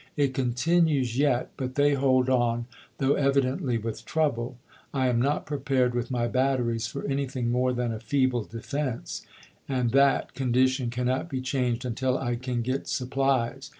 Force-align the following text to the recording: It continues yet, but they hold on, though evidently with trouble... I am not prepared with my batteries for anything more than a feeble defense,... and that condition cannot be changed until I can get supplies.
It 0.17 0.33
continues 0.33 1.15
yet, 1.19 1.51
but 1.57 1.75
they 1.75 1.93
hold 1.93 2.27
on, 2.27 2.65
though 2.97 3.13
evidently 3.13 3.77
with 3.77 4.03
trouble... 4.03 4.57
I 4.95 5.09
am 5.09 5.21
not 5.21 5.45
prepared 5.45 5.93
with 5.93 6.09
my 6.09 6.27
batteries 6.27 6.87
for 6.87 7.05
anything 7.05 7.51
more 7.51 7.71
than 7.71 7.93
a 7.93 7.99
feeble 7.99 8.43
defense,... 8.43 9.27
and 9.69 9.91
that 9.91 10.33
condition 10.33 10.89
cannot 10.89 11.29
be 11.29 11.39
changed 11.39 11.85
until 11.85 12.17
I 12.17 12.35
can 12.35 12.63
get 12.63 12.87
supplies. 12.87 13.69